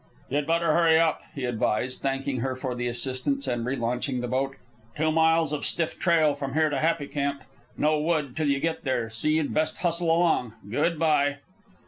"You'd 0.31 0.47
better 0.47 0.73
hurry 0.73 0.99
up," 0.99 1.21
he 1.35 1.45
advised, 1.45 2.01
thanking 2.01 2.37
her 2.37 2.55
for 2.55 2.73
the 2.73 2.87
assistance 2.87 3.47
and 3.47 3.63
relaunching 3.63 4.19
the 4.21 4.27
boat. 4.27 4.55
"Two 4.97 5.11
miles 5.11 5.53
of 5.53 5.63
stiff 5.63 5.99
trail 5.99 6.33
from 6.33 6.55
here 6.55 6.71
to 6.71 6.79
Happy 6.79 7.05
Camp. 7.05 7.43
No 7.77 7.99
wood 7.99 8.25
until 8.25 8.47
you 8.49 8.59
get 8.59 8.83
there, 8.83 9.11
so 9.11 9.27
you'd 9.27 9.53
best 9.53 9.77
hustle 9.83 10.09
along. 10.11 10.55
Good 10.71 10.97
by." 10.97 11.37